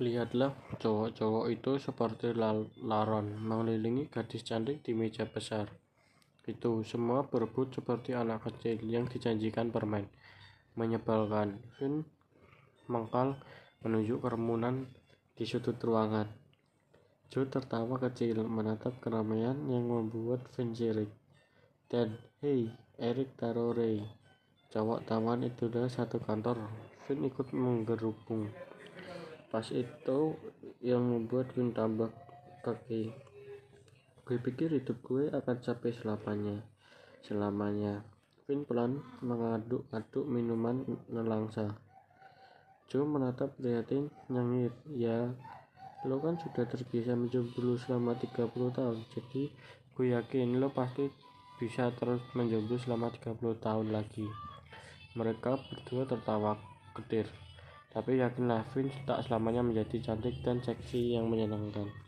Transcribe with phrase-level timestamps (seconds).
[0.00, 2.32] Lihatlah, cowok-cowok itu seperti
[2.80, 5.68] laron mengelilingi gadis cantik di meja besar.
[6.48, 10.08] Itu semua berebut seperti anak kecil yang dijanjikan permen.
[10.72, 11.60] Menyebalkan.
[11.76, 12.08] Finn
[12.88, 13.36] mengkal
[13.84, 14.88] menunjuk kerumunan
[15.36, 16.32] di sudut ruangan.
[17.28, 21.12] Joe tertawa kecil menatap keramaian yang membuat Finn sirik.
[21.92, 24.00] Dan, hei, Eric Tarore.
[24.72, 26.72] Cowok taman itu adalah satu kantor.
[27.04, 28.48] Finn ikut menggerubung.
[29.50, 30.38] Pas itu
[30.78, 32.14] yang membuat Vin tambah
[32.62, 33.10] kaki.
[34.22, 36.62] Gue pikir hidup gue akan capek selamanya.
[37.26, 38.06] Selamanya.
[38.46, 41.74] Vin pelan mengaduk-aduk minuman nelangsa.
[42.86, 44.70] Joe menatap liatin nyengir.
[44.94, 45.34] Ya,
[46.06, 48.98] lo kan sudah terbiasa menjomblo selama 30 tahun.
[49.10, 49.50] Jadi
[49.98, 51.10] gue yakin lo pasti
[51.58, 54.30] bisa terus menjomblo selama 30 tahun lagi.
[55.18, 56.54] Mereka berdua tertawa
[56.94, 57.26] getir.
[57.90, 61.90] Tapi yakinlah Vince tak selamanya menjadi cantik dan seksi yang menyenangkan.